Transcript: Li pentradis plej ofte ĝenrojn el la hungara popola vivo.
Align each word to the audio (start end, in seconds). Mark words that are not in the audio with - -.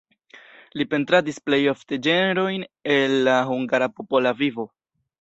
Li 0.79 0.87
pentradis 0.93 1.37
plej 1.51 1.59
ofte 1.75 2.01
ĝenrojn 2.09 2.67
el 2.97 3.17
la 3.31 3.39
hungara 3.55 3.93
popola 4.01 4.39
vivo. 4.45 4.71